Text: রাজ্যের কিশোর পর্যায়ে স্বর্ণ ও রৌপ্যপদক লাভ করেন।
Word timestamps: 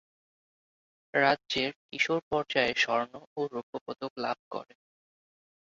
রাজ্যের 1.13 1.71
কিশোর 1.87 2.21
পর্যায়ে 2.29 2.73
স্বর্ণ 2.75 3.13
ও 3.37 3.41
রৌপ্যপদক 3.51 4.11
লাভ 4.17 4.37
করেন। 4.51 4.79